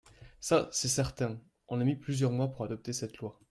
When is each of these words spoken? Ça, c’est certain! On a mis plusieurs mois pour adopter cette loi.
Ça, 0.39 0.67
c’est 0.71 0.87
certain! 0.87 1.39
On 1.67 1.79
a 1.79 1.83
mis 1.83 1.95
plusieurs 1.95 2.31
mois 2.31 2.47
pour 2.51 2.65
adopter 2.65 2.91
cette 2.91 3.19
loi. 3.19 3.39